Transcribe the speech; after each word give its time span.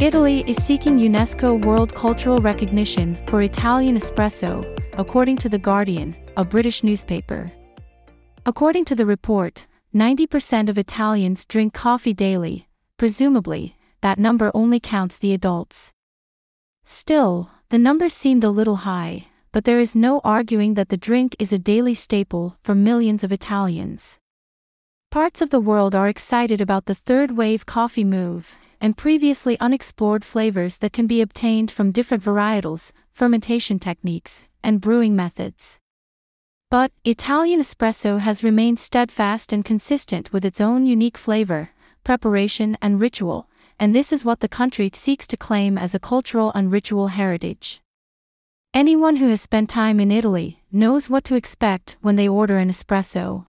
Italy 0.00 0.44
is 0.46 0.62
seeking 0.62 0.96
UNESCO 0.96 1.64
World 1.64 1.92
Cultural 1.92 2.38
Recognition 2.38 3.18
for 3.26 3.42
Italian 3.42 3.96
espresso, 3.96 4.62
according 4.92 5.38
to 5.38 5.48
The 5.48 5.58
Guardian, 5.58 6.14
a 6.36 6.44
British 6.44 6.84
newspaper. 6.84 7.50
According 8.46 8.84
to 8.84 8.94
the 8.94 9.04
report, 9.04 9.66
90% 9.92 10.68
of 10.68 10.78
Italians 10.78 11.44
drink 11.44 11.74
coffee 11.74 12.14
daily, 12.14 12.68
presumably, 12.96 13.74
that 14.00 14.20
number 14.20 14.52
only 14.54 14.78
counts 14.78 15.18
the 15.18 15.34
adults. 15.34 15.92
Still, 16.84 17.50
the 17.70 17.78
number 17.78 18.08
seemed 18.08 18.44
a 18.44 18.50
little 18.50 18.86
high, 18.86 19.26
but 19.50 19.64
there 19.64 19.80
is 19.80 19.96
no 19.96 20.20
arguing 20.22 20.74
that 20.74 20.90
the 20.90 20.96
drink 20.96 21.34
is 21.40 21.52
a 21.52 21.58
daily 21.58 21.94
staple 21.94 22.56
for 22.62 22.76
millions 22.76 23.24
of 23.24 23.32
Italians. 23.32 24.20
Parts 25.10 25.40
of 25.40 25.50
the 25.50 25.58
world 25.58 25.96
are 25.96 26.06
excited 26.06 26.60
about 26.60 26.84
the 26.84 26.94
third 26.94 27.36
wave 27.36 27.66
coffee 27.66 28.04
move, 28.04 28.56
and 28.80 28.96
previously 28.96 29.58
unexplored 29.60 30.24
flavors 30.24 30.78
that 30.78 30.92
can 30.92 31.06
be 31.06 31.20
obtained 31.20 31.70
from 31.70 31.92
different 31.92 32.22
varietals, 32.22 32.92
fermentation 33.12 33.78
techniques, 33.78 34.44
and 34.62 34.80
brewing 34.80 35.16
methods. 35.16 35.78
But, 36.70 36.92
Italian 37.04 37.60
espresso 37.60 38.18
has 38.20 38.44
remained 38.44 38.78
steadfast 38.78 39.52
and 39.52 39.64
consistent 39.64 40.32
with 40.32 40.44
its 40.44 40.60
own 40.60 40.84
unique 40.84 41.16
flavor, 41.16 41.70
preparation, 42.04 42.76
and 42.82 43.00
ritual, 43.00 43.48
and 43.78 43.94
this 43.94 44.12
is 44.12 44.24
what 44.24 44.40
the 44.40 44.48
country 44.48 44.90
seeks 44.92 45.26
to 45.28 45.36
claim 45.36 45.78
as 45.78 45.94
a 45.94 46.00
cultural 46.00 46.52
and 46.54 46.70
ritual 46.70 47.08
heritage. 47.08 47.80
Anyone 48.74 49.16
who 49.16 49.28
has 49.28 49.40
spent 49.40 49.70
time 49.70 49.98
in 49.98 50.12
Italy 50.12 50.62
knows 50.70 51.08
what 51.08 51.24
to 51.24 51.34
expect 51.34 51.96
when 52.02 52.16
they 52.16 52.28
order 52.28 52.58
an 52.58 52.70
espresso. 52.70 53.46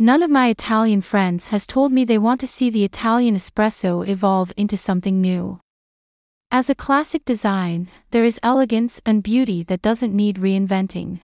None 0.00 0.22
of 0.22 0.30
my 0.30 0.46
Italian 0.46 1.00
friends 1.00 1.48
has 1.48 1.66
told 1.66 1.90
me 1.90 2.04
they 2.04 2.18
want 2.18 2.38
to 2.40 2.46
see 2.46 2.70
the 2.70 2.84
Italian 2.84 3.34
espresso 3.34 4.06
evolve 4.06 4.52
into 4.56 4.76
something 4.76 5.20
new. 5.20 5.58
As 6.52 6.70
a 6.70 6.76
classic 6.76 7.24
design, 7.24 7.88
there 8.12 8.24
is 8.24 8.38
elegance 8.44 9.00
and 9.04 9.24
beauty 9.24 9.64
that 9.64 9.82
doesn't 9.82 10.14
need 10.14 10.36
reinventing. 10.36 11.18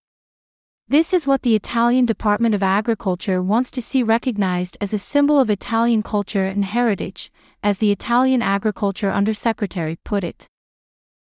This 0.88 1.12
is 1.12 1.24
what 1.24 1.42
the 1.42 1.54
Italian 1.54 2.04
Department 2.04 2.52
of 2.52 2.64
Agriculture 2.64 3.40
wants 3.40 3.70
to 3.70 3.80
see 3.80 4.02
recognized 4.02 4.76
as 4.80 4.92
a 4.92 4.98
symbol 4.98 5.38
of 5.38 5.50
Italian 5.50 6.02
culture 6.02 6.46
and 6.46 6.64
heritage, 6.64 7.30
as 7.62 7.78
the 7.78 7.92
Italian 7.92 8.42
Agriculture 8.42 9.12
Undersecretary 9.12 9.98
put 10.02 10.24
it. 10.24 10.48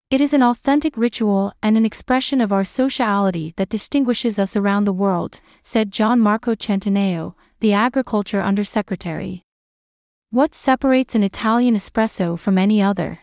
It 0.09 0.21
is 0.21 0.31
an 0.31 0.41
authentic 0.41 0.95
ritual 0.95 1.51
and 1.61 1.75
an 1.75 1.85
expression 1.85 2.39
of 2.39 2.53
our 2.53 2.63
sociality 2.63 3.53
that 3.57 3.67
distinguishes 3.67 4.39
us 4.39 4.55
around 4.55 4.85
the 4.85 4.93
world, 4.93 5.41
said 5.63 5.91
Gian 5.91 6.21
Marco 6.21 6.55
Centinaio, 6.55 7.35
the 7.59 7.73
Agriculture 7.73 8.41
Undersecretary. 8.41 9.43
What 10.29 10.55
separates 10.55 11.13
an 11.13 11.23
Italian 11.23 11.75
espresso 11.75 12.39
from 12.39 12.57
any 12.57 12.81
other? 12.81 13.19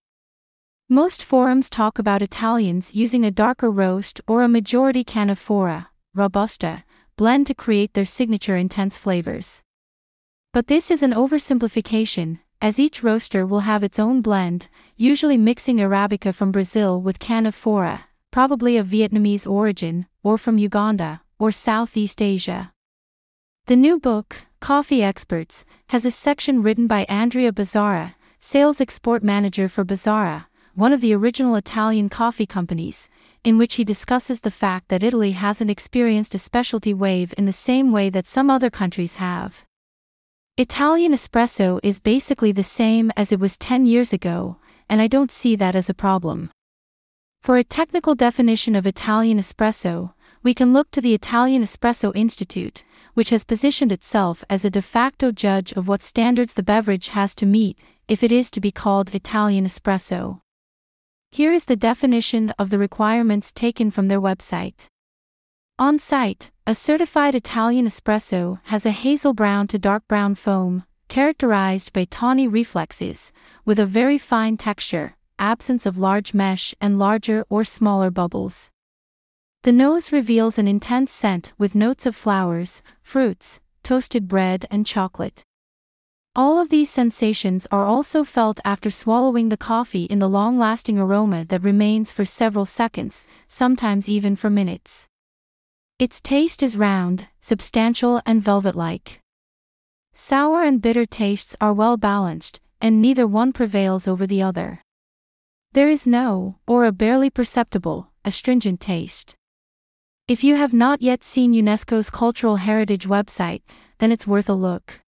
Most 0.91 1.25
forums 1.25 1.71
talk 1.71 1.99
about 1.99 2.21
Italians 2.21 2.95
using 2.95 3.25
a 3.25 3.31
darker 3.31 3.71
roast 3.71 4.21
or 4.29 4.43
a 4.43 4.49
majority 4.49 5.05
canephora, 5.05 5.87
Robusta, 6.15 6.85
blend 7.17 7.47
to 7.47 7.55
create 7.55 7.95
their 7.95 8.05
signature 8.05 8.57
intense 8.57 8.99
flavors. 8.99 9.63
But 10.53 10.67
this 10.67 10.91
is 10.91 11.03
an 11.03 11.15
oversimplification, 11.15 12.41
as 12.65 12.79
each 12.79 13.03
roaster 13.03 13.45
will 13.45 13.61
have 13.61 13.85
its 13.85 13.99
own 13.99 14.23
blend, 14.23 14.69
usually 14.97 15.37
mixing 15.37 15.77
Arabica 15.77 16.35
from 16.35 16.51
Brazil 16.51 16.99
with 16.99 17.19
Canephora, 17.19 18.05
probably 18.31 18.79
of 18.79 18.87
Vietnamese 18.87 19.47
origin, 19.47 20.07
or 20.23 20.39
from 20.39 20.57
Uganda, 20.57 21.21
or 21.39 21.53
Southeast 21.53 22.23
Asia. 22.23 22.73
The 23.67 23.77
new 23.77 24.01
book, 24.01 24.47
Coffee 24.61 25.03
Experts, 25.03 25.67
has 25.89 26.07
a 26.07 26.11
section 26.11 26.63
written 26.63 26.87
by 26.87 27.05
Andrea 27.05 27.53
Bazzara, 27.53 28.15
sales 28.39 28.81
export 28.81 29.23
manager 29.23 29.69
for 29.69 29.85
Bazzara, 29.85 30.47
one 30.75 30.95
of 30.95 31.03
the 31.03 31.13
original 31.13 31.57
Italian 31.57 32.09
coffee 32.09 32.47
companies, 32.47 33.11
in 33.45 33.59
which 33.59 33.75
he 33.75 33.85
discusses 33.85 34.41
the 34.41 34.51
fact 34.51 34.89
that 34.89 35.03
Italy 35.03 35.33
hasn't 35.33 35.71
experienced 35.71 36.35
a 36.35 36.39
specialty 36.39 36.95
wave 36.95 37.35
in 37.37 37.45
the 37.45 37.53
same 37.53 37.93
way 37.93 38.09
that 38.09 38.27
some 38.27 38.49
other 38.49 38.71
countries 38.71 39.17
have. 39.17 39.67
Italian 40.57 41.13
espresso 41.13 41.81
is 41.83 41.99
basically 41.99 42.53
the 42.53 42.63
same 42.63 43.11
as 43.17 43.33
it 43.33 43.41
was 43.41 43.57
10 43.57 43.87
years 43.87 44.13
ago, 44.13 44.57
and 44.89 45.01
I 45.01 45.09
don't 45.09 45.33
see 45.33 45.57
that 45.57 45.75
as 45.75 45.91
a 45.91 45.95
problem. 45.95 46.49
For 47.43 47.57
a 47.57 47.65
technical 47.65 48.15
definition 48.15 48.77
of 48.77 48.87
Italian 48.87 49.41
espresso, 49.41 50.13
we 50.45 50.55
can 50.55 50.73
look 50.73 50.93
to 50.93 51.01
the 51.01 51.13
Italian 51.13 51.63
Espresso 51.63 52.15
Institute, 52.15 52.85
which 53.15 53.31
has 53.31 53.45
positioned 53.45 53.91
itself 53.91 54.45
as 54.49 54.65
a 54.65 54.71
de 54.71 54.81
facto 54.81 55.33
judge 55.33 55.73
of 55.73 55.89
what 55.89 56.03
standards 56.03 56.55
the 56.55 56.63
beverage 56.63 57.09
has 57.09 57.35
to 57.35 57.47
meet 57.47 57.77
if 58.07 58.23
it 58.23 58.31
is 58.31 58.49
to 58.53 58.61
be 58.61 58.71
called 58.71 59.13
Italian 59.13 59.67
espresso. 59.67 60.41
Here 61.33 61.53
is 61.53 61.65
the 61.65 61.75
definition 61.75 62.51
of 62.61 62.71
the 62.71 62.79
requirements 62.79 63.51
taken 63.51 63.91
from 63.91 64.07
their 64.07 64.21
website. 64.21 64.87
On 65.81 65.99
site, 65.99 66.53
a 66.67 66.75
certified 66.75 67.35
Italian 67.35 67.87
espresso 67.87 68.59
has 68.65 68.87
a 68.87 68.91
hazel 68.91 69.35
brown 69.35 69.67
to 69.69 69.79
dark 69.79 70.09
brown 70.09 70.35
foam, 70.35 70.83
characterized 71.09 71.93
by 71.93 72.07
tawny 72.07 72.49
reflexes, 72.49 73.33
with 73.67 73.79
a 73.79 73.85
very 73.85 74.17
fine 74.17 74.57
texture, 74.57 75.15
absence 75.39 75.85
of 75.85 75.99
large 75.99 76.33
mesh 76.33 76.75
and 76.81 76.99
larger 76.99 77.45
or 77.51 77.65
smaller 77.65 78.11
bubbles. 78.11 78.71
The 79.63 79.73
nose 79.73 80.11
reveals 80.11 80.57
an 80.57 80.67
intense 80.67 81.13
scent 81.13 81.53
with 81.59 81.75
notes 81.75 82.07
of 82.07 82.17
flowers, 82.17 82.81
fruits, 83.03 83.61
toasted 83.83 84.27
bread, 84.27 84.65
and 84.71 84.87
chocolate. 84.87 85.43
All 86.35 86.59
of 86.59 86.71
these 86.71 86.89
sensations 86.89 87.67
are 87.71 87.85
also 87.85 88.25
felt 88.25 88.59
after 88.65 88.91
swallowing 88.91 89.51
the 89.51 89.59
coffee 89.59 90.05
in 90.05 90.19
the 90.19 90.31
long 90.31 90.59
lasting 90.59 90.99
aroma 90.99 91.45
that 91.45 91.63
remains 91.63 92.11
for 92.11 92.25
several 92.25 92.65
seconds, 92.65 93.27
sometimes 93.47 94.09
even 94.09 94.35
for 94.35 94.49
minutes. 94.49 95.09
Its 95.97 96.21
taste 96.21 96.61
is 96.61 96.77
round, 96.77 97.29
substantial, 97.39 98.21
and 98.27 98.43
velvet 98.43 98.75
like. 98.75 99.21
Sour 100.13 100.65
and 100.65 100.83
bitter 100.83 101.07
tastes 101.07 101.55
are 101.61 101.73
well 101.73 101.97
balanced, 101.97 102.59
and 102.81 103.01
neither 103.01 103.29
one 103.29 103.53
prevails 103.53 104.09
over 104.09 104.27
the 104.27 104.43
other. 104.43 104.83
There 105.73 105.89
is 105.89 106.05
no, 106.05 106.59
or 106.67 106.85
a 106.85 106.91
barely 106.91 107.31
perceptible, 107.31 108.11
astringent 108.25 108.81
taste. 108.81 109.37
If 110.27 110.43
you 110.43 110.57
have 110.57 110.73
not 110.73 111.01
yet 111.01 111.23
seen 111.23 111.53
UNESCO's 111.53 112.11
Cultural 112.11 112.57
Heritage 112.57 113.07
website, 113.07 113.63
then 113.99 114.11
it's 114.11 114.27
worth 114.27 114.49
a 114.49 114.55
look. 114.55 115.01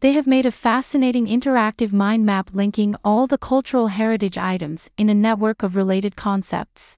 They 0.00 0.12
have 0.12 0.26
made 0.26 0.46
a 0.46 0.50
fascinating 0.50 1.26
interactive 1.26 1.92
mind 1.92 2.24
map 2.24 2.50
linking 2.54 2.96
all 3.04 3.26
the 3.26 3.36
cultural 3.36 3.88
heritage 3.88 4.38
items 4.38 4.88
in 4.96 5.10
a 5.10 5.14
network 5.14 5.62
of 5.62 5.76
related 5.76 6.16
concepts. 6.16 6.96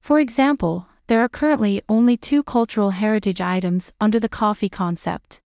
For 0.00 0.20
example, 0.20 0.86
there 1.06 1.20
are 1.20 1.28
currently 1.28 1.82
only 1.88 2.16
two 2.16 2.42
cultural 2.42 2.90
heritage 2.90 3.40
items 3.40 3.92
under 4.00 4.18
the 4.18 4.28
coffee 4.28 4.68
concept 4.68 5.40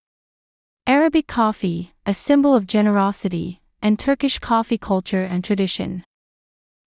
Arabic 0.87 1.27
coffee, 1.27 1.93
a 2.07 2.15
symbol 2.15 2.55
of 2.55 2.67
generosity, 2.67 3.61
and 3.83 3.99
Turkish 3.99 4.39
coffee 4.39 4.79
culture 4.79 5.23
and 5.23 5.45
tradition. 5.45 6.03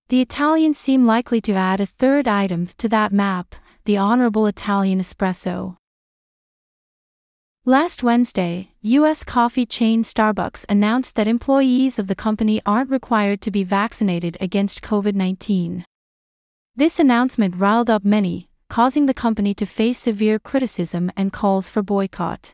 The 0.09 0.22
Italians 0.22 0.78
seem 0.78 1.06
likely 1.06 1.40
to 1.42 1.54
add 1.54 1.80
a 1.80 1.86
third 1.86 2.28
item 2.28 2.68
to 2.78 2.90
that 2.90 3.12
map 3.12 3.56
the 3.86 3.98
Honorable 3.98 4.46
Italian 4.46 5.00
Espresso. 5.00 5.78
Last 7.66 8.03
Wednesday, 8.03 8.72
U.S. 8.82 9.24
coffee 9.24 9.66
chain 9.66 10.03
Starbucks 10.03 10.66
announced 10.70 11.16
that 11.16 11.28
employees 11.28 11.98
of 11.98 12.08
the 12.08 12.16
company 12.16 12.62
aren't 12.66 12.90
required 12.90 13.42
to 13.42 13.52
be 13.52 13.64
vaccinated 13.64 14.38
against 14.40 14.82
COVID 14.82 15.16
19. 15.16 15.86
This 16.76 17.00
announcement 17.00 17.56
riled 17.56 17.90
up 17.90 18.03
many, 18.03 18.50
causing 18.72 19.06
the 19.06 19.14
company 19.14 19.53
to 19.53 19.66
face 19.66 20.00
severe 20.00 20.40
criticism 20.40 21.12
and 21.18 21.34
calls 21.34 21.68
for 21.68 21.82
boycott. 21.82 22.53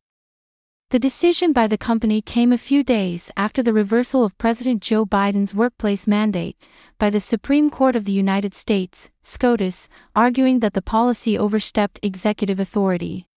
The 0.90 0.98
decision 0.98 1.54
by 1.54 1.68
the 1.68 1.78
company 1.78 2.24
came 2.24 2.52
a 2.52 2.58
few 2.58 2.84
days 2.84 3.30
after 3.38 3.62
the 3.62 3.72
reversal 3.72 4.24
of 4.24 4.36
President 4.40 4.82
Joe 4.82 5.06
Biden's 5.06 5.54
workplace 5.54 6.08
mandate 6.08 6.58
by 6.98 7.12
the 7.12 7.22
Supreme 7.22 7.70
Court 7.70 7.96
of 7.96 8.06
the 8.06 8.12
United 8.12 8.56
States, 8.56 9.12
SCOTUS, 9.22 9.88
arguing 10.16 10.60
that 10.62 10.74
the 10.74 10.82
policy 10.82 11.38
overstepped 11.38 12.00
executive 12.02 12.60
authority. 12.60 13.28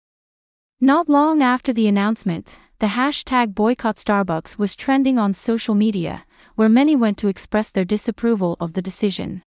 Not 0.81 1.07
long 1.07 1.43
after 1.43 1.75
the 1.75 1.87
announcement, 1.87 2.57
the 2.79 2.95
hashtag 2.97 3.55
boycott 3.55 3.97
Starbucks 3.97 4.57
was 4.57 4.75
trending 4.75 5.19
on 5.19 5.35
social 5.35 5.75
media, 5.75 6.25
where 6.55 6.71
many 6.71 6.97
went 6.97 7.19
to 7.19 7.29
express 7.29 7.69
their 7.69 7.85
disapproval 7.85 8.57
of 8.59 8.73
the 8.73 8.81
decision. 8.81 9.43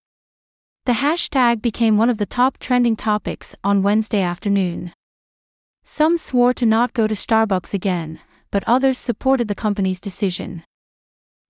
The 0.85 0.99
hashtag 0.99 1.61
became 1.61 1.97
one 1.97 2.09
of 2.09 2.17
the 2.17 2.25
top 2.25 2.57
trending 2.57 2.97
topics 2.97 3.55
on 3.63 3.83
Wednesday 3.83 4.21
afternoon. 4.21 4.91
Some 5.85 6.17
swore 6.17 6.53
to 6.55 6.65
not 6.65 6.91
go 6.91 7.07
to 7.07 7.13
Starbucks 7.13 7.73
again, 7.73 8.19
but 8.51 8.65
others 8.67 8.97
supported 8.97 9.47
the 9.47 9.55
company's 9.55 10.01
decision. 10.01 10.63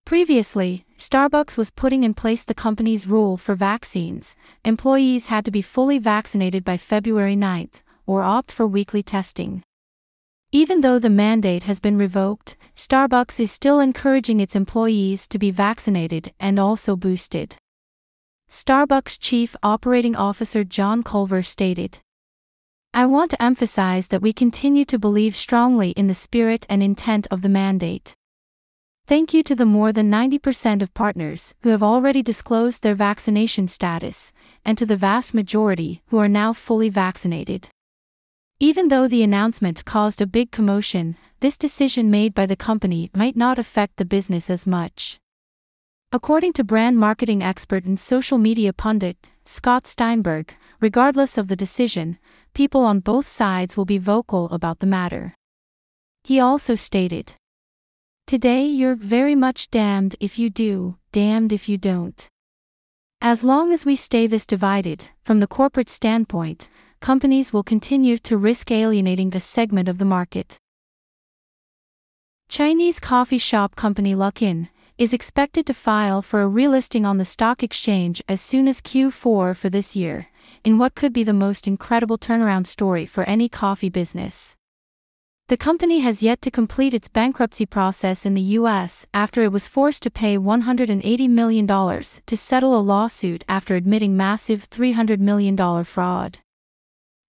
Previously, 0.06 0.86
Starbucks 1.00 1.58
was 1.58 1.72
putting 1.72 2.04
in 2.04 2.14
place 2.14 2.44
the 2.44 2.54
company's 2.54 3.08
rule 3.08 3.36
for 3.36 3.56
vaccines 3.56 4.36
employees 4.64 5.26
had 5.26 5.46
to 5.46 5.52
be 5.52 5.64
fully 5.64 5.98
vaccinated 5.98 6.64
by 6.64 6.78
February 6.78 7.36
9th 7.36 7.82
or 8.06 8.22
opt 8.22 8.52
for 8.52 8.68
weekly 8.68 9.02
testing. 9.02 9.64
Even 10.52 10.82
though 10.82 11.00
the 11.00 11.10
mandate 11.10 11.64
has 11.64 11.80
been 11.80 11.98
revoked, 11.98 12.56
Starbucks 12.76 13.40
is 13.40 13.52
still 13.52 13.80
encouraging 13.80 14.40
its 14.40 14.56
employees 14.56 15.28
to 15.28 15.40
be 15.40 15.50
vaccinated 15.50 16.32
and 16.40 16.60
also 16.60 16.96
boosted. 16.96 17.58
Starbucks 18.54 19.18
Chief 19.20 19.56
Operating 19.64 20.16
Officer 20.16 20.64
John 20.64 21.02
Culver 21.02 21.42
stated 21.42 21.98
I 22.94 23.08
want 23.08 23.32
to 23.32 23.42
emphasize 23.42 24.10
that 24.10 24.22
we 24.22 24.32
continue 24.32 24.86
to 24.86 25.00
believe 25.00 25.36
strongly 25.36 25.90
in 25.94 26.06
the 26.06 26.14
spirit 26.14 26.64
and 26.70 26.84
intent 26.84 27.26
of 27.32 27.42
the 27.42 27.50
mandate. 27.50 28.14
Thank 29.08 29.34
you 29.34 29.42
to 29.42 29.56
the 29.56 29.66
more 29.66 29.92
than 29.92 30.12
90% 30.12 30.84
of 30.84 30.94
partners 30.94 31.56
who 31.64 31.70
have 31.70 31.82
already 31.82 32.22
disclosed 32.22 32.84
their 32.84 32.94
vaccination 32.94 33.68
status, 33.68 34.32
and 34.64 34.78
to 34.78 34.86
the 34.86 34.98
vast 34.98 35.34
majority 35.34 36.04
who 36.10 36.20
are 36.20 36.30
now 36.30 36.54
fully 36.54 36.90
vaccinated. 36.90 37.70
Even 38.60 38.90
though 38.90 39.08
the 39.08 39.24
announcement 39.24 39.84
caused 39.84 40.22
a 40.22 40.28
big 40.28 40.52
commotion, 40.52 41.18
this 41.40 41.58
decision 41.58 42.12
made 42.12 42.36
by 42.36 42.46
the 42.46 42.56
company 42.56 43.10
might 43.16 43.36
not 43.36 43.58
affect 43.58 43.98
the 43.98 44.06
business 44.06 44.52
as 44.52 44.68
much. 44.68 45.20
According 46.16 46.54
to 46.54 46.64
brand 46.64 47.00
marketing 47.00 47.42
expert 47.42 47.86
and 47.86 48.00
social 48.00 48.38
media 48.38 48.72
pundit, 48.72 49.18
Scott 49.46 49.88
Steinberg, 49.88 50.56
regardless 50.80 51.40
of 51.40 51.48
the 51.48 51.56
decision, 51.56 52.20
people 52.54 52.82
on 52.82 53.00
both 53.00 53.28
sides 53.28 53.76
will 53.76 53.86
be 53.86 53.98
vocal 53.98 54.48
about 54.52 54.78
the 54.78 54.86
matter. 54.86 55.34
He 56.24 56.40
also 56.40 56.76
stated, 56.76 57.34
Today 58.28 58.64
you're 58.64 58.94
very 58.94 59.34
much 59.34 59.72
damned 59.72 60.16
if 60.20 60.38
you 60.38 60.52
do, 60.52 60.98
damned 61.12 61.52
if 61.52 61.68
you 61.68 61.80
don't. 61.80 62.30
As 63.20 63.44
long 63.44 63.72
as 63.72 63.84
we 63.84 63.96
stay 63.96 64.28
this 64.28 64.46
divided, 64.46 65.06
from 65.24 65.40
the 65.40 65.48
corporate 65.48 65.90
standpoint, 65.90 66.70
companies 67.00 67.52
will 67.52 67.64
continue 67.64 68.20
to 68.20 68.38
risk 68.38 68.70
alienating 68.70 69.36
a 69.36 69.40
segment 69.40 69.90
of 69.90 69.98
the 69.98 70.06
market. 70.06 70.58
Chinese 72.50 73.00
coffee 73.00 73.40
shop 73.40 73.76
company 73.76 74.14
Luckin 74.14 74.70
is 74.98 75.14
expected 75.14 75.66
to 75.66 75.74
file 75.74 76.22
for 76.22 76.42
a 76.42 76.50
relisting 76.50 77.06
on 77.06 77.18
the 77.18 77.26
stock 77.26 77.64
exchange 77.64 78.22
as 78.28 78.40
soon 78.42 78.68
as 78.68 78.82
Q4 78.82 79.56
for 79.56 79.70
this 79.70 79.96
year, 79.96 80.28
in 80.64 80.78
what 80.78 80.94
could 80.94 81.14
be 81.14 81.24
the 81.24 81.34
most 81.34 81.68
incredible 81.68 82.18
turnaround 82.18 82.68
story 82.68 83.06
for 83.06 83.24
any 83.24 83.50
coffee 83.50 83.90
business. 83.90 84.56
The 85.50 85.58
company 85.58 86.00
has 86.00 86.24
yet 86.24 86.42
to 86.44 86.52
complete 86.52 86.94
its 86.94 87.10
bankruptcy 87.10 87.66
process 87.66 88.26
in 88.26 88.34
the 88.34 88.58
US 88.60 89.06
after 89.14 89.44
it 89.44 89.52
was 89.52 89.68
forced 89.68 90.04
to 90.04 90.10
pay 90.10 90.38
$180 90.38 91.30
million 91.30 91.68
to 91.68 92.38
settle 92.38 92.80
a 92.80 92.82
lawsuit 92.82 93.44
after 93.50 93.76
admitting 93.76 94.16
massive 94.16 94.70
$300 94.70 95.20
million 95.20 95.84
fraud. 95.84 96.40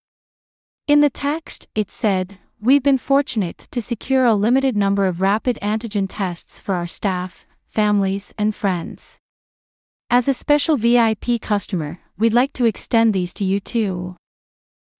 In 0.87 1.01
the 1.01 1.11
text, 1.11 1.67
it 1.75 1.91
said, 1.91 2.39
We've 2.59 2.81
been 2.81 2.97
fortunate 2.97 3.67
to 3.69 3.83
secure 3.83 4.25
a 4.25 4.33
limited 4.33 4.75
number 4.75 5.05
of 5.05 5.21
rapid 5.21 5.59
antigen 5.61 6.07
tests 6.09 6.59
for 6.59 6.73
our 6.73 6.87
staff, 6.87 7.45
families, 7.73 8.35
and 8.37 8.53
friends. 8.53 9.17
As 10.11 10.27
a 10.27 10.33
special 10.35 10.77
VIP 10.77 11.41
customer, 11.41 11.97
we'd 12.19 12.31
like 12.31 12.53
to 12.53 12.65
extend 12.65 13.13
these 13.13 13.33
to 13.33 13.43
you 13.43 13.59
too. 13.59 14.15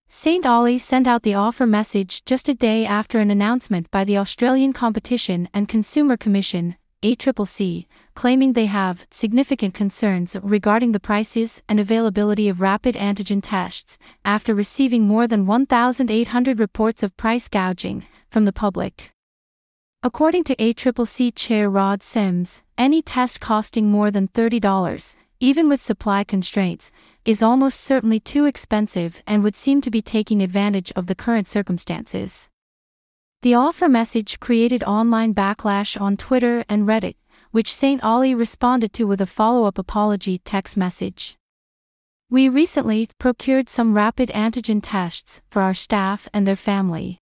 St. 0.08 0.44
Ali 0.44 0.80
sent 0.80 1.06
out 1.06 1.22
the 1.22 1.36
offer 1.36 1.68
message 1.68 2.26
just 2.26 2.50
a 2.50 2.56
day 2.56 2.84
after 2.84 3.20
an 3.20 3.30
announcement 3.30 3.92
by 3.92 4.04
the 4.04 4.18
Australian 4.18 4.74
Competition 4.74 5.48
and 5.54 5.70
Consumer 5.70 6.18
Commission, 6.18 6.76
ACCC, 7.04 7.86
claiming 8.16 8.54
they 8.54 8.66
have 8.66 9.06
significant 9.12 9.76
concerns 9.76 10.36
regarding 10.42 10.94
the 10.94 11.00
prices 11.00 11.62
and 11.70 11.80
availability 11.80 12.50
of 12.50 12.60
rapid 12.60 12.96
antigen 12.96 13.42
tests 13.44 14.00
after 14.26 14.56
receiving 14.56 15.04
more 15.04 15.28
than 15.28 15.46
1,800 15.46 16.58
reports 16.58 17.04
of 17.04 17.16
price 17.18 17.48
gouging 17.48 18.04
from 18.32 18.46
the 18.46 18.54
public. 18.54 19.13
According 20.06 20.44
to 20.46 20.56
ACCC 20.58 21.34
Chair 21.34 21.70
Rod 21.70 22.04
Sims, 22.04 22.62
any 22.78 23.02
test 23.02 23.40
costing 23.40 23.90
more 23.90 24.12
than 24.12 24.28
$30, 24.28 25.16
even 25.40 25.70
with 25.70 25.82
supply 25.82 26.26
constraints, 26.26 26.92
is 27.24 27.42
almost 27.42 27.80
certainly 27.80 28.20
too 28.20 28.44
expensive 28.44 29.24
and 29.26 29.44
would 29.44 29.56
seem 29.56 29.80
to 29.80 29.90
be 29.90 30.02
taking 30.02 30.42
advantage 30.42 30.92
of 30.98 31.08
the 31.08 31.16
current 31.16 31.48
circumstances. 31.48 32.50
The 33.44 33.54
offer 33.54 33.88
message 33.88 34.42
created 34.42 34.84
online 34.84 35.34
backlash 35.34 36.00
on 36.00 36.18
Twitter 36.18 36.66
and 36.68 36.86
Reddit, 36.86 37.16
which 37.52 37.74
St. 37.74 38.04
Ali 38.04 38.36
responded 38.36 38.92
to 38.96 39.06
with 39.06 39.22
a 39.22 39.26
follow 39.26 39.64
up 39.64 39.78
apology 39.78 40.40
text 40.40 40.76
message. 40.76 41.38
We 42.30 42.50
recently 42.50 43.08
procured 43.20 43.70
some 43.70 43.94
rapid 43.94 44.28
antigen 44.36 44.82
tests 44.84 45.40
for 45.50 45.62
our 45.62 45.74
staff 45.74 46.28
and 46.34 46.46
their 46.46 46.58
family. 46.58 47.20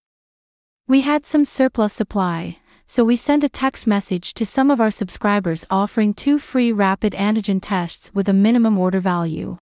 We 0.88 1.02
had 1.02 1.26
some 1.28 1.46
surplus 1.46 1.94
supply, 1.94 2.58
so 2.92 3.06
we 3.06 3.16
sent 3.16 3.42
a 3.42 3.48
text 3.48 3.88
message 3.88 4.34
to 4.34 4.46
some 4.46 4.70
of 4.70 4.82
our 4.82 4.92
subscribers 4.92 5.66
offering 5.70 6.14
two 6.14 6.38
free 6.38 6.74
rapid 6.74 7.14
antigen 7.14 7.62
tests 7.62 8.12
with 8.14 8.28
a 8.28 8.34
minimum 8.34 8.78
order 8.78 9.00
value. 9.00 9.58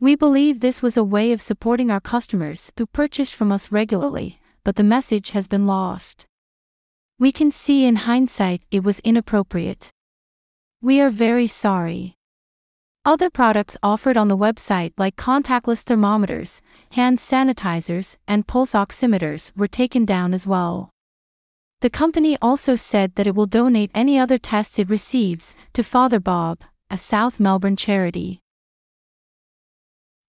We 0.00 0.16
believe 0.16 0.58
this 0.58 0.82
was 0.82 0.96
a 0.96 1.04
way 1.04 1.30
of 1.30 1.40
supporting 1.40 1.88
our 1.88 2.00
customers 2.00 2.72
who 2.76 2.86
purchase 2.86 3.30
from 3.30 3.52
us 3.52 3.70
regularly, 3.70 4.40
but 4.64 4.74
the 4.74 4.82
message 4.82 5.30
has 5.30 5.46
been 5.46 5.68
lost. 5.68 6.26
We 7.16 7.30
can 7.30 7.52
see 7.52 7.84
in 7.84 7.94
hindsight 7.94 8.62
it 8.72 8.82
was 8.82 8.98
inappropriate. 9.04 9.90
We 10.80 11.00
are 11.00 11.10
very 11.10 11.46
sorry. 11.46 12.16
Other 13.04 13.30
products 13.30 13.76
offered 13.84 14.16
on 14.16 14.26
the 14.26 14.36
website, 14.36 14.94
like 14.98 15.14
contactless 15.14 15.84
thermometers, 15.84 16.60
hand 16.90 17.18
sanitizers, 17.18 18.16
and 18.26 18.48
pulse 18.48 18.72
oximeters, 18.72 19.52
were 19.56 19.68
taken 19.68 20.04
down 20.04 20.34
as 20.34 20.44
well. 20.44 20.91
The 21.82 21.90
company 21.90 22.38
also 22.40 22.76
said 22.76 23.16
that 23.16 23.26
it 23.26 23.34
will 23.34 23.46
donate 23.46 23.90
any 23.92 24.16
other 24.16 24.38
tests 24.38 24.78
it 24.78 24.88
receives 24.88 25.56
to 25.72 25.82
Father 25.82 26.20
Bob, 26.20 26.60
a 26.88 26.96
South 26.96 27.40
Melbourne 27.40 27.74
charity. 27.74 28.40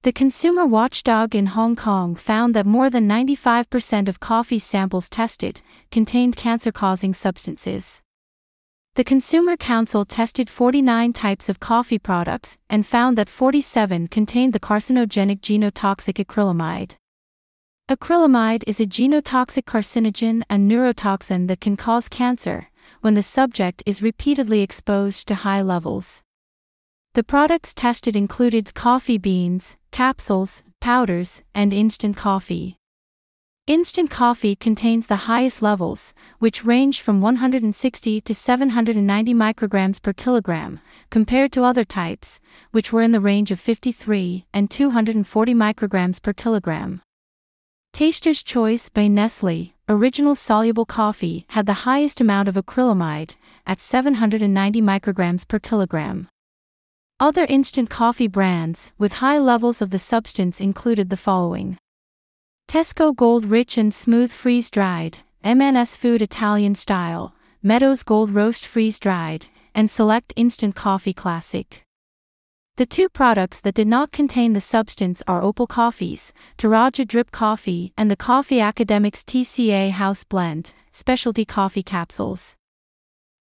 The 0.02 0.12
consumer 0.12 0.66
watchdog 0.66 1.36
in 1.36 1.46
Hong 1.46 1.76
Kong 1.76 2.16
found 2.16 2.56
that 2.56 2.66
more 2.66 2.90
than 2.90 3.08
95% 3.08 4.08
of 4.08 4.20
coffee 4.20 4.58
samples 4.58 5.08
tested 5.08 5.62
contained 5.92 6.36
cancer 6.36 6.72
causing 6.72 7.14
substances. 7.14 8.02
The 8.96 9.04
Consumer 9.04 9.56
Council 9.56 10.06
tested 10.06 10.50
49 10.50 11.14
types 11.14 11.50
of 11.50 11.60
coffee 11.60 12.00
products 12.00 12.58
and 12.68 12.84
found 12.84 13.16
that 13.20 13.30
47 13.30 14.08
contained 14.08 14.54
the 14.54 14.60
carcinogenic 14.60 15.42
genotoxic 15.42 16.16
acrylamide. 16.16 16.96
Acrylamide 17.94 18.64
is 18.66 18.80
a 18.80 18.88
genotoxic 18.88 19.66
carcinogen 19.66 20.42
and 20.50 20.70
neurotoxin 20.70 21.48
that 21.48 21.62
can 21.62 21.78
cause 21.78 22.10
cancer 22.10 22.72
when 23.02 23.14
the 23.14 23.22
subject 23.22 23.84
is 23.86 24.02
repeatedly 24.02 24.62
exposed 24.62 25.28
to 25.28 25.36
high 25.36 25.62
levels. 25.62 26.24
The 27.14 27.24
products 27.24 27.72
tested 27.72 28.16
included 28.16 28.74
coffee 28.74 29.20
beans, 29.20 29.78
capsules, 29.92 30.64
powders, 30.82 31.44
and 31.54 31.72
instant 31.72 32.18
coffee. 32.18 32.78
Instant 33.68 34.10
coffee 34.10 34.56
contains 34.56 35.06
the 35.06 35.28
highest 35.30 35.62
levels, 35.62 36.16
which 36.40 36.66
range 36.66 37.00
from 37.00 37.22
160 37.22 38.22
to 38.22 38.34
790 38.34 39.34
micrograms 39.36 40.02
per 40.02 40.14
kilogram, 40.14 40.80
compared 41.12 41.52
to 41.52 41.64
other 41.64 41.84
types, 41.84 42.40
which 42.72 42.92
were 42.92 43.04
in 43.04 43.12
the 43.12 43.22
range 43.22 43.52
of 43.52 43.60
53 43.60 44.48
and 44.52 44.72
240 44.72 45.54
micrograms 45.54 46.20
per 46.20 46.34
kilogram. 46.34 47.04
Taster's 47.94 48.42
Choice 48.42 48.90
by 48.90 49.08
Nestle, 49.08 49.76
original 49.88 50.34
soluble 50.34 50.84
coffee, 50.84 51.46
had 51.50 51.68
the 51.68 51.86
highest 51.86 52.20
amount 52.20 52.48
of 52.48 52.56
acrylamide, 52.56 53.36
at 53.68 53.80
790 53.80 54.82
micrograms 54.82 55.48
per 55.48 55.60
kilogram. 55.60 56.28
Other 57.20 57.46
instant 57.46 57.92
coffee 57.92 58.28
brands 58.28 58.92
with 58.98 59.22
high 59.22 59.38
levels 59.38 59.80
of 59.80 59.92
the 59.92 60.00
substance 60.00 60.60
included 60.60 61.12
the 61.12 61.18
following 61.18 61.78
Tesco 62.68 63.16
Gold 63.16 63.46
Rich 63.46 63.78
and 63.78 63.94
Smooth 63.94 64.32
Freeze 64.32 64.72
Dried, 64.72 65.20
M&S 65.44 65.96
Food 65.96 66.24
Italian 66.24 66.74
Style, 66.74 67.36
Meadows 67.62 68.02
Gold 68.02 68.32
Roast 68.32 68.66
Freeze 68.66 68.98
Dried, 68.98 69.46
and 69.76 69.92
Select 69.92 70.34
Instant 70.36 70.74
Coffee 70.74 71.14
Classic. 71.14 71.84
The 72.76 72.88
two 72.88 73.08
products 73.08 73.60
that 73.60 73.76
did 73.76 73.88
not 73.88 74.12
contain 74.12 74.54
the 74.54 74.62
substance 74.62 75.22
are 75.28 75.44
Opal 75.44 75.68
Coffees, 75.68 76.34
Toraja 76.58 77.08
Drip 77.08 77.30
Coffee, 77.30 77.94
and 77.96 78.10
the 78.10 78.16
Coffee 78.16 78.60
Academics 78.60 79.22
TCA 79.24 79.92
House 79.92 80.24
Blend, 80.24 80.74
specialty 80.92 81.46
coffee 81.46 81.84
capsules. 81.84 82.56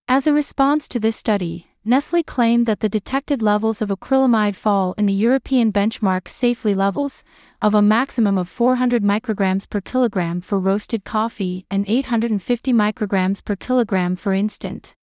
As 0.06 0.26
a 0.26 0.34
response 0.34 0.86
to 0.88 1.00
this 1.00 1.16
study, 1.16 1.66
Nestle 1.82 2.22
claimed 2.22 2.66
that 2.66 2.80
the 2.80 2.90
detected 2.90 3.40
levels 3.40 3.80
of 3.80 3.88
acrylamide 3.88 4.54
fall 4.54 4.94
in 4.98 5.06
the 5.06 5.14
European 5.14 5.72
benchmark 5.72 6.28
safely 6.28 6.74
levels 6.74 7.24
of 7.62 7.72
a 7.72 7.80
maximum 7.80 8.36
of 8.36 8.50
400 8.50 9.02
micrograms 9.02 9.66
per 9.66 9.80
kilogram 9.80 10.42
for 10.42 10.60
roasted 10.60 11.04
coffee 11.04 11.64
and 11.70 11.86
850 11.88 12.74
micrograms 12.74 13.42
per 13.42 13.56
kilogram 13.56 14.14
for 14.14 14.34
instant. 14.34 14.94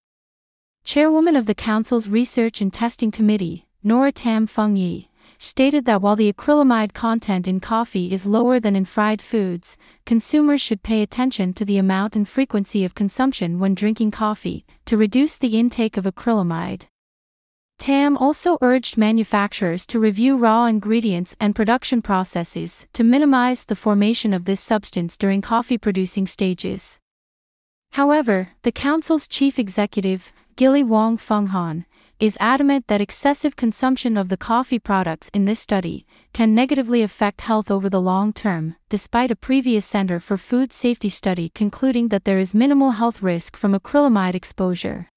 Chairwoman 0.84 1.34
of 1.34 1.46
the 1.46 1.54
Council's 1.56 2.08
Research 2.08 2.60
and 2.60 2.72
Testing 2.72 3.10
Committee, 3.10 3.66
Nora 3.82 4.12
Tam 4.12 4.46
Fung 4.46 4.76
Yi, 4.76 5.08
stated 5.38 5.86
that 5.86 6.02
while 6.02 6.14
the 6.14 6.30
acrylamide 6.30 6.92
content 6.92 7.48
in 7.48 7.60
coffee 7.60 8.12
is 8.12 8.26
lower 8.26 8.60
than 8.60 8.76
in 8.76 8.84
fried 8.84 9.22
foods, 9.22 9.78
consumers 10.04 10.60
should 10.60 10.82
pay 10.82 11.00
attention 11.00 11.54
to 11.54 11.64
the 11.64 11.78
amount 11.78 12.14
and 12.14 12.28
frequency 12.28 12.84
of 12.84 12.94
consumption 12.94 13.58
when 13.58 13.74
drinking 13.74 14.10
coffee 14.10 14.66
to 14.84 14.98
reduce 14.98 15.38
the 15.38 15.58
intake 15.58 15.96
of 15.96 16.04
acrylamide. 16.04 16.82
Tam 17.78 18.18
also 18.18 18.58
urged 18.60 18.98
manufacturers 18.98 19.86
to 19.86 19.98
review 19.98 20.36
raw 20.36 20.66
ingredients 20.66 21.34
and 21.40 21.56
production 21.56 22.02
processes 22.02 22.86
to 22.92 23.02
minimize 23.02 23.64
the 23.64 23.74
formation 23.74 24.34
of 24.34 24.44
this 24.44 24.60
substance 24.60 25.16
during 25.16 25.40
coffee 25.40 25.78
producing 25.78 26.26
stages. 26.26 26.98
However, 27.92 28.50
the 28.62 28.72
Council's 28.72 29.26
chief 29.26 29.58
executive, 29.58 30.34
Gilly 30.56 30.84
Wong 30.84 31.16
Fung 31.16 31.46
Han, 31.46 31.86
is 32.20 32.36
adamant 32.38 32.86
that 32.86 33.00
excessive 33.00 33.56
consumption 33.56 34.18
of 34.18 34.28
the 34.28 34.36
coffee 34.36 34.78
products 34.78 35.30
in 35.32 35.46
this 35.46 35.58
study 35.58 36.04
can 36.34 36.54
negatively 36.54 37.00
affect 37.00 37.40
health 37.40 37.70
over 37.70 37.88
the 37.88 38.00
long 38.00 38.30
term, 38.30 38.76
despite 38.90 39.30
a 39.30 39.36
previous 39.36 39.86
Center 39.86 40.20
for 40.20 40.36
Food 40.36 40.70
Safety 40.70 41.08
study 41.08 41.50
concluding 41.54 42.08
that 42.08 42.24
there 42.24 42.38
is 42.38 42.52
minimal 42.52 42.90
health 42.90 43.22
risk 43.22 43.56
from 43.56 43.72
acrylamide 43.72 44.34
exposure. 44.34 45.08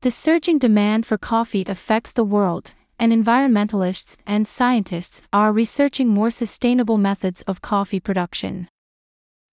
The 0.00 0.10
surging 0.10 0.58
demand 0.58 1.06
for 1.06 1.16
coffee 1.16 1.62
affects 1.68 2.10
the 2.10 2.24
world, 2.24 2.74
and 2.98 3.12
environmentalists 3.12 4.16
and 4.26 4.48
scientists 4.48 5.22
are 5.32 5.52
researching 5.52 6.08
more 6.08 6.32
sustainable 6.32 6.98
methods 6.98 7.42
of 7.42 7.62
coffee 7.62 8.00
production. 8.00 8.66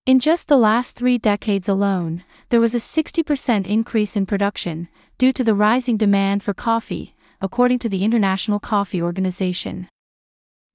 In 0.06 0.20
just 0.20 0.48
the 0.48 0.58
last 0.58 0.96
three 0.96 1.20
decades 1.20 1.70
alone, 1.70 2.24
there 2.50 2.60
was 2.60 2.74
a 2.74 2.80
60% 2.80 3.68
increase 3.68 4.16
in 4.16 4.26
production, 4.26 4.88
due 5.20 5.32
to 5.34 5.44
the 5.44 5.54
rising 5.54 5.98
demand 5.98 6.42
for 6.42 6.54
coffee, 6.54 7.16
according 7.42 7.78
to 7.80 7.90
the 7.90 8.04
International 8.04 8.60
Coffee 8.60 9.02
Organization. 9.02 9.88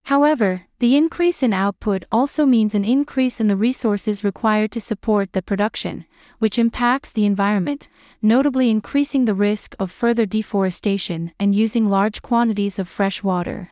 However, 0.04 0.62
the 0.78 0.96
increase 0.96 1.42
in 1.42 1.52
output 1.52 2.04
also 2.12 2.44
means 2.44 2.74
an 2.74 2.84
increase 2.84 3.40
in 3.40 3.48
the 3.48 3.56
resources 3.56 4.22
required 4.22 4.70
to 4.72 4.80
support 4.80 5.32
the 5.32 5.42
production, 5.42 6.04
which 6.38 6.58
impacts 6.58 7.10
the 7.10 7.24
environment, 7.24 7.88
notably 8.20 8.70
increasing 8.70 9.24
the 9.24 9.34
risk 9.34 9.74
of 9.78 9.90
further 9.90 10.26
deforestation 10.26 11.32
and 11.40 11.54
using 11.54 11.88
large 11.88 12.20
quantities 12.20 12.78
of 12.78 12.86
fresh 12.86 13.22
water. 13.22 13.70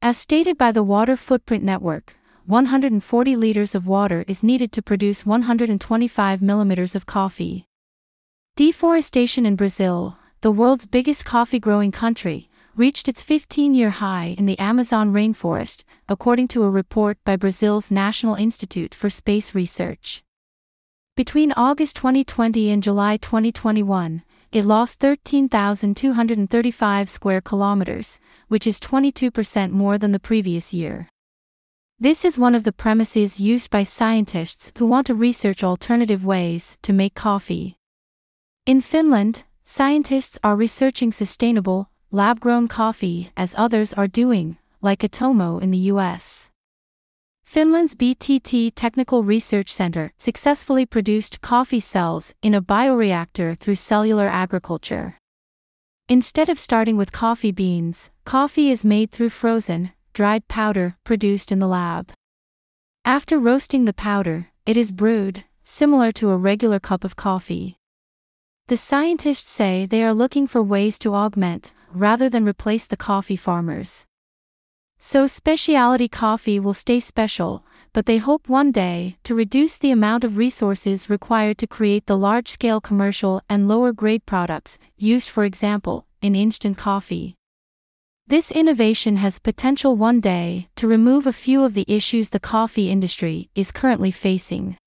As 0.00 0.16
stated 0.16 0.58
by 0.58 0.72
the 0.72 0.82
Water 0.82 1.16
Footprint 1.16 1.62
Network, 1.62 2.16
140 2.46 3.36
liters 3.36 3.74
of 3.74 3.86
water 3.86 4.22
is 4.28 4.42
needed 4.42 4.70
to 4.72 4.82
produce 4.82 5.24
125 5.24 6.42
millimeters 6.42 6.94
of 6.94 7.06
coffee. 7.06 7.64
Deforestation 8.54 9.46
in 9.46 9.56
Brazil, 9.56 10.18
the 10.42 10.50
world's 10.50 10.84
biggest 10.84 11.24
coffee 11.24 11.58
growing 11.58 11.90
country, 11.90 12.50
reached 12.76 13.08
its 13.08 13.22
15 13.22 13.74
year 13.74 13.88
high 13.88 14.34
in 14.36 14.44
the 14.44 14.58
Amazon 14.58 15.10
rainforest, 15.10 15.84
according 16.06 16.48
to 16.48 16.64
a 16.64 16.70
report 16.70 17.16
by 17.24 17.34
Brazil's 17.34 17.90
National 17.90 18.34
Institute 18.34 18.94
for 18.94 19.08
Space 19.08 19.54
Research. 19.54 20.22
Between 21.16 21.52
August 21.52 21.96
2020 21.96 22.70
and 22.70 22.82
July 22.82 23.16
2021, 23.16 24.22
it 24.52 24.66
lost 24.66 25.00
13,235 25.00 27.08
square 27.08 27.40
kilometers, 27.40 28.20
which 28.48 28.66
is 28.66 28.78
22% 28.80 29.70
more 29.70 29.96
than 29.96 30.12
the 30.12 30.20
previous 30.20 30.74
year. 30.74 31.08
This 32.04 32.22
is 32.22 32.38
one 32.38 32.54
of 32.54 32.64
the 32.64 32.78
premises 32.84 33.40
used 33.40 33.70
by 33.70 33.82
scientists 33.82 34.70
who 34.76 34.84
want 34.84 35.06
to 35.06 35.14
research 35.14 35.64
alternative 35.64 36.22
ways 36.22 36.76
to 36.82 36.92
make 36.92 37.14
coffee. 37.14 37.78
In 38.66 38.82
Finland, 38.82 39.44
scientists 39.64 40.38
are 40.44 40.54
researching 40.54 41.12
sustainable, 41.12 41.88
lab 42.10 42.40
grown 42.40 42.68
coffee 42.68 43.32
as 43.38 43.54
others 43.56 43.94
are 43.94 44.06
doing, 44.06 44.58
like 44.82 45.00
Atomo 45.00 45.62
in 45.62 45.70
the 45.70 45.88
US. 45.92 46.50
Finland's 47.42 47.94
VTT 47.94 48.72
Technical 48.74 49.24
Research 49.24 49.72
Center 49.72 50.12
successfully 50.18 50.84
produced 50.84 51.40
coffee 51.40 51.80
cells 51.80 52.34
in 52.42 52.52
a 52.52 52.60
bioreactor 52.60 53.58
through 53.58 53.76
cellular 53.76 54.28
agriculture. 54.28 55.16
Instead 56.10 56.50
of 56.50 56.58
starting 56.58 56.98
with 56.98 57.12
coffee 57.12 57.50
beans, 57.50 58.10
coffee 58.26 58.70
is 58.70 58.84
made 58.84 59.10
through 59.10 59.30
frozen, 59.30 59.92
dried 60.14 60.48
powder 60.48 60.96
produced 61.04 61.52
in 61.52 61.58
the 61.58 61.66
lab. 61.66 62.12
After 63.04 63.38
roasting 63.38 63.84
the 63.84 63.92
powder, 63.92 64.48
it 64.64 64.76
is 64.76 64.92
brewed, 64.92 65.44
similar 65.62 66.12
to 66.12 66.30
a 66.30 66.36
regular 66.36 66.80
cup 66.80 67.04
of 67.04 67.16
coffee. 67.16 67.76
The 68.68 68.78
scientists 68.78 69.50
say 69.50 69.84
they 69.84 70.02
are 70.02 70.14
looking 70.14 70.46
for 70.46 70.62
ways 70.62 70.98
to 71.00 71.14
augment, 71.14 71.74
rather 71.92 72.30
than 72.30 72.46
replace 72.46 72.86
the 72.86 72.96
coffee 72.96 73.36
farmers. 73.36 74.06
So 74.98 75.26
specialty 75.26 76.08
coffee 76.08 76.58
will 76.58 76.72
stay 76.72 77.00
special, 77.00 77.64
but 77.92 78.06
they 78.06 78.16
hope 78.18 78.48
one 78.48 78.72
day 78.72 79.18
to 79.24 79.34
reduce 79.34 79.76
the 79.76 79.90
amount 79.90 80.24
of 80.24 80.38
resources 80.38 81.10
required 81.10 81.58
to 81.58 81.66
create 81.66 82.06
the 82.06 82.16
large 82.16 82.48
scale 82.48 82.80
commercial 82.80 83.42
and 83.50 83.68
lower 83.68 83.92
grade 83.92 84.24
products, 84.24 84.78
used 84.96 85.28
for 85.28 85.44
example, 85.44 86.06
in 86.22 86.34
instant 86.34 86.78
coffee. 86.78 87.34
This 88.26 88.50
innovation 88.50 89.16
has 89.18 89.38
potential 89.38 89.96
one 89.96 90.20
day 90.20 90.68
to 90.76 90.88
remove 90.88 91.26
a 91.26 91.32
few 91.32 91.62
of 91.62 91.74
the 91.74 91.84
issues 91.86 92.30
the 92.30 92.40
coffee 92.40 92.90
industry 92.90 93.50
is 93.54 93.70
currently 93.70 94.10
facing. 94.10 94.78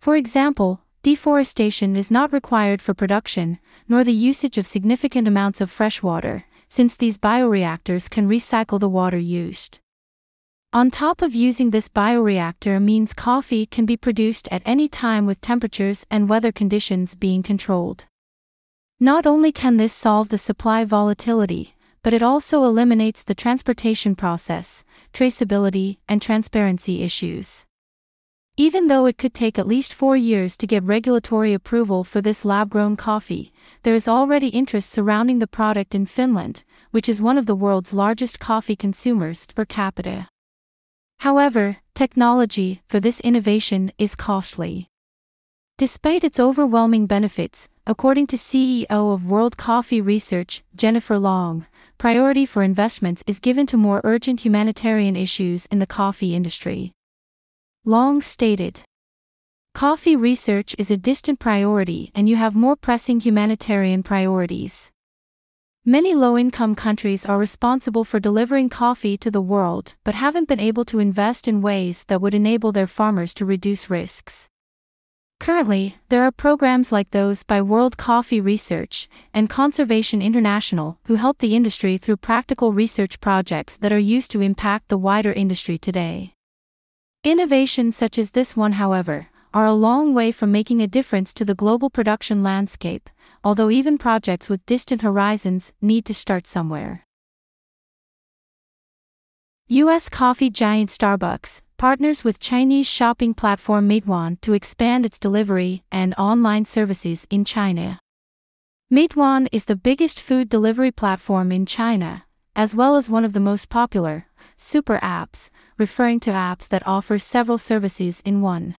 For 0.00 0.16
example, 0.16 0.80
deforestation 1.02 1.96
is 1.96 2.10
not 2.10 2.32
required 2.32 2.80
for 2.80 2.94
production, 2.94 3.58
nor 3.86 4.04
the 4.04 4.14
usage 4.14 4.56
of 4.56 4.66
significant 4.66 5.28
amounts 5.28 5.60
of 5.60 5.70
fresh 5.70 6.02
water, 6.02 6.44
since 6.66 6.96
these 6.96 7.18
bioreactors 7.18 8.08
can 8.08 8.26
recycle 8.26 8.80
the 8.80 8.88
water 8.88 9.18
used. 9.18 9.78
On 10.72 10.90
top 10.90 11.20
of 11.20 11.34
using 11.34 11.72
this 11.72 11.90
bioreactor 11.90 12.82
means 12.82 13.12
coffee 13.12 13.66
can 13.66 13.84
be 13.84 13.98
produced 13.98 14.48
at 14.50 14.62
any 14.64 14.88
time 14.88 15.26
with 15.26 15.42
temperatures 15.42 16.06
and 16.10 16.26
weather 16.26 16.52
conditions 16.52 17.14
being 17.14 17.42
controlled. 17.42 18.06
Not 18.98 19.26
only 19.26 19.52
can 19.52 19.76
this 19.76 19.92
solve 19.92 20.30
the 20.30 20.38
supply 20.38 20.86
volatility, 20.86 21.75
but 22.06 22.14
it 22.14 22.22
also 22.22 22.62
eliminates 22.62 23.24
the 23.24 23.34
transportation 23.34 24.14
process, 24.14 24.84
traceability, 25.12 25.98
and 26.08 26.22
transparency 26.22 27.02
issues. 27.02 27.64
Even 28.56 28.86
though 28.86 29.06
it 29.06 29.18
could 29.18 29.34
take 29.34 29.58
at 29.58 29.66
least 29.66 29.92
four 29.92 30.16
years 30.16 30.56
to 30.56 30.68
get 30.68 30.84
regulatory 30.84 31.52
approval 31.52 32.04
for 32.04 32.20
this 32.20 32.44
lab 32.44 32.70
grown 32.70 32.94
coffee, 32.94 33.52
there 33.82 33.96
is 33.96 34.06
already 34.06 34.46
interest 34.50 34.88
surrounding 34.88 35.40
the 35.40 35.48
product 35.48 35.96
in 35.96 36.06
Finland, 36.06 36.62
which 36.92 37.08
is 37.08 37.20
one 37.20 37.36
of 37.36 37.46
the 37.46 37.56
world's 37.56 37.92
largest 37.92 38.38
coffee 38.38 38.76
consumers 38.76 39.44
per 39.46 39.64
capita. 39.64 40.28
However, 41.18 41.78
technology 41.96 42.82
for 42.86 43.00
this 43.00 43.18
innovation 43.18 43.90
is 43.98 44.14
costly. 44.14 44.90
Despite 45.78 46.24
its 46.24 46.40
overwhelming 46.40 47.04
benefits, 47.04 47.68
according 47.86 48.28
to 48.28 48.36
CEO 48.36 48.86
of 48.88 49.26
World 49.26 49.58
Coffee 49.58 50.00
Research, 50.00 50.64
Jennifer 50.74 51.18
Long, 51.18 51.66
priority 51.98 52.46
for 52.46 52.62
investments 52.62 53.22
is 53.26 53.40
given 53.40 53.66
to 53.66 53.76
more 53.76 54.00
urgent 54.02 54.42
humanitarian 54.42 55.16
issues 55.16 55.66
in 55.66 55.78
the 55.78 55.86
coffee 55.86 56.34
industry. 56.34 56.92
Long 57.84 58.22
stated. 58.22 58.80
Coffee 59.74 60.16
research 60.16 60.74
is 60.78 60.90
a 60.90 60.96
distant 60.96 61.40
priority 61.40 62.10
and 62.14 62.26
you 62.26 62.36
have 62.36 62.54
more 62.54 62.76
pressing 62.76 63.20
humanitarian 63.20 64.02
priorities. 64.02 64.90
Many 65.84 66.14
low 66.14 66.38
income 66.38 66.74
countries 66.74 67.26
are 67.26 67.36
responsible 67.36 68.02
for 68.02 68.18
delivering 68.18 68.70
coffee 68.70 69.18
to 69.18 69.30
the 69.30 69.42
world 69.42 69.94
but 70.04 70.14
haven't 70.14 70.48
been 70.48 70.58
able 70.58 70.84
to 70.84 71.00
invest 71.00 71.46
in 71.46 71.60
ways 71.60 72.04
that 72.04 72.22
would 72.22 72.32
enable 72.32 72.72
their 72.72 72.86
farmers 72.86 73.34
to 73.34 73.44
reduce 73.44 73.90
risks. 73.90 74.48
Currently, 75.38 75.96
there 76.08 76.22
are 76.22 76.32
programs 76.32 76.90
like 76.90 77.10
those 77.10 77.42
by 77.42 77.62
World 77.62 77.96
Coffee 77.96 78.40
Research 78.40 79.08
and 79.32 79.50
Conservation 79.50 80.20
International 80.20 80.98
who 81.04 81.16
help 81.16 81.38
the 81.38 81.54
industry 81.54 81.98
through 81.98 82.16
practical 82.16 82.72
research 82.72 83.20
projects 83.20 83.76
that 83.76 83.92
are 83.92 83.98
used 83.98 84.30
to 84.32 84.40
impact 84.40 84.88
the 84.88 84.98
wider 84.98 85.32
industry 85.32 85.78
today. 85.78 86.32
Innovations 87.22 87.96
such 87.96 88.18
as 88.18 88.30
this 88.30 88.56
one, 88.56 88.72
however, 88.72 89.28
are 89.52 89.66
a 89.66 89.72
long 89.72 90.14
way 90.14 90.32
from 90.32 90.52
making 90.52 90.82
a 90.82 90.86
difference 90.86 91.32
to 91.34 91.44
the 91.44 91.54
global 91.54 91.90
production 91.90 92.42
landscape, 92.42 93.08
although 93.44 93.70
even 93.70 93.98
projects 93.98 94.48
with 94.48 94.66
distant 94.66 95.02
horizons 95.02 95.72
need 95.80 96.04
to 96.04 96.14
start 96.14 96.46
somewhere. 96.46 97.06
U.S. 99.68 100.08
coffee 100.08 100.50
giant 100.50 100.90
Starbucks 100.90 101.62
partners 101.76 102.24
with 102.24 102.40
Chinese 102.40 102.86
shopping 102.86 103.34
platform 103.34 103.88
Meituan 103.88 104.40
to 104.40 104.52
expand 104.52 105.04
its 105.04 105.18
delivery 105.18 105.84
and 105.92 106.14
online 106.16 106.64
services 106.64 107.26
in 107.30 107.44
China. 107.44 107.98
Meituan 108.92 109.48
is 109.52 109.66
the 109.66 109.76
biggest 109.76 110.20
food 110.20 110.48
delivery 110.48 110.90
platform 110.90 111.52
in 111.52 111.66
China, 111.66 112.24
as 112.54 112.74
well 112.74 112.96
as 112.96 113.10
one 113.10 113.24
of 113.24 113.32
the 113.32 113.40
most 113.40 113.68
popular, 113.68 114.26
super 114.56 114.98
apps, 115.02 115.50
referring 115.76 116.20
to 116.20 116.30
apps 116.30 116.68
that 116.68 116.86
offer 116.86 117.18
several 117.18 117.58
services 117.58 118.22
in 118.24 118.40
one. 118.40 118.74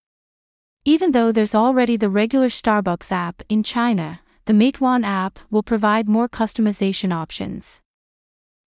Even 0.86 1.12
though 1.12 1.32
there's 1.32 1.54
already 1.54 1.98
the 1.98 2.10
regular 2.10 2.48
Starbucks 2.48 3.12
app 3.12 3.44
in 3.50 3.62
China, 3.62 4.22
the 4.46 4.54
Meituan 4.54 5.04
app 5.04 5.40
will 5.52 5.62
provide 5.62 6.08
more 6.08 6.30
customization 6.30 7.14
options. 7.14 7.82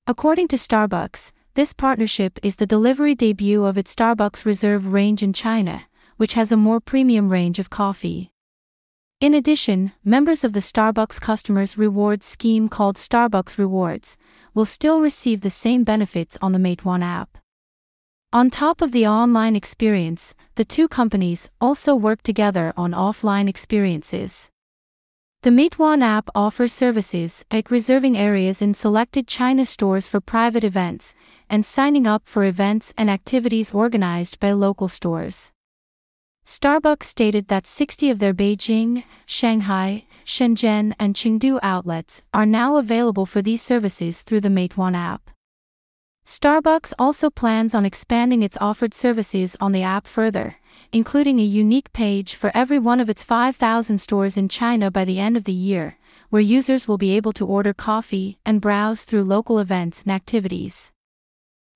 According 0.06 0.48
to 0.48 0.56
Starbucks, 0.56 1.32
this 1.60 1.74
partnership 1.74 2.38
is 2.42 2.56
the 2.56 2.64
delivery 2.64 3.14
debut 3.14 3.66
of 3.66 3.76
its 3.76 3.94
Starbucks 3.94 4.46
Reserve 4.46 4.94
range 4.94 5.22
in 5.22 5.34
China, 5.34 5.82
which 6.16 6.32
has 6.32 6.50
a 6.50 6.56
more 6.56 6.80
premium 6.80 7.28
range 7.28 7.58
of 7.58 7.68
coffee. 7.68 8.32
In 9.20 9.34
addition, 9.34 9.92
members 10.02 10.42
of 10.42 10.54
the 10.54 10.60
Starbucks 10.60 11.20
Customers 11.20 11.76
Rewards 11.76 12.24
scheme 12.24 12.70
called 12.70 12.96
Starbucks 12.96 13.58
Rewards 13.58 14.16
will 14.54 14.64
still 14.64 15.02
receive 15.02 15.42
the 15.42 15.50
same 15.50 15.84
benefits 15.84 16.38
on 16.40 16.52
the 16.52 16.58
Meituan 16.58 17.04
app. 17.04 17.36
On 18.32 18.48
top 18.48 18.80
of 18.80 18.92
the 18.92 19.06
online 19.06 19.54
experience, 19.54 20.34
the 20.54 20.64
two 20.64 20.88
companies 20.88 21.50
also 21.60 21.94
work 21.94 22.22
together 22.22 22.72
on 22.74 22.92
offline 22.92 23.50
experiences. 23.50 24.48
The 25.42 25.48
Meituan 25.48 26.02
app 26.02 26.28
offers 26.34 26.70
services 26.70 27.46
like 27.50 27.70
reserving 27.70 28.14
areas 28.14 28.60
in 28.60 28.74
selected 28.74 29.26
China 29.26 29.64
stores 29.64 30.06
for 30.06 30.20
private 30.20 30.64
events 30.64 31.14
and 31.48 31.64
signing 31.64 32.06
up 32.06 32.26
for 32.26 32.44
events 32.44 32.92
and 32.98 33.08
activities 33.08 33.72
organized 33.72 34.38
by 34.38 34.52
local 34.52 34.86
stores. 34.86 35.50
Starbucks 36.44 37.04
stated 37.04 37.48
that 37.48 37.66
60 37.66 38.10
of 38.10 38.18
their 38.18 38.34
Beijing, 38.34 39.04
Shanghai, 39.24 40.04
Shenzhen, 40.26 40.92
and 40.98 41.14
Chengdu 41.14 41.58
outlets 41.62 42.20
are 42.34 42.44
now 42.44 42.76
available 42.76 43.24
for 43.24 43.40
these 43.40 43.62
services 43.62 44.20
through 44.20 44.42
the 44.42 44.50
Meituan 44.50 44.94
app. 44.94 45.30
Starbucks 46.30 46.92
also 46.96 47.28
plans 47.28 47.74
on 47.74 47.84
expanding 47.84 48.44
its 48.44 48.56
offered 48.60 48.94
services 48.94 49.56
on 49.60 49.72
the 49.72 49.82
app 49.82 50.06
further, 50.06 50.54
including 50.92 51.40
a 51.40 51.42
unique 51.42 51.92
page 51.92 52.36
for 52.36 52.52
every 52.54 52.78
one 52.78 53.00
of 53.00 53.10
its 53.10 53.24
5,000 53.24 53.98
stores 54.00 54.36
in 54.36 54.48
China 54.48 54.92
by 54.92 55.04
the 55.04 55.18
end 55.18 55.36
of 55.36 55.42
the 55.42 55.52
year, 55.52 55.98
where 56.28 56.40
users 56.40 56.86
will 56.86 56.98
be 56.98 57.16
able 57.16 57.32
to 57.32 57.44
order 57.44 57.74
coffee 57.74 58.38
and 58.46 58.60
browse 58.60 59.02
through 59.02 59.24
local 59.24 59.58
events 59.58 60.02
and 60.02 60.12
activities. 60.12 60.92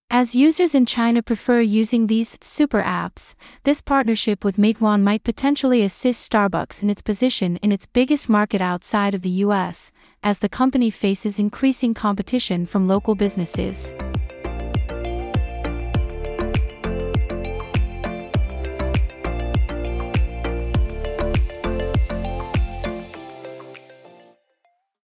As 0.08 0.36
users 0.36 0.72
in 0.72 0.86
China 0.86 1.20
prefer 1.20 1.60
using 1.60 2.06
these 2.06 2.38
super 2.40 2.80
apps, 2.80 3.34
this 3.64 3.82
partnership 3.82 4.44
with 4.44 4.56
Meituan 4.56 5.02
might 5.02 5.24
potentially 5.24 5.82
assist 5.82 6.30
Starbucks 6.30 6.80
in 6.80 6.90
its 6.90 7.02
position 7.02 7.56
in 7.56 7.72
its 7.72 7.86
biggest 7.86 8.28
market 8.28 8.60
outside 8.60 9.16
of 9.16 9.22
the 9.22 9.42
US, 9.46 9.90
as 10.22 10.38
the 10.38 10.48
company 10.48 10.90
faces 10.90 11.40
increasing 11.40 11.92
competition 11.92 12.66
from 12.66 12.86
local 12.86 13.16
businesses. 13.16 13.92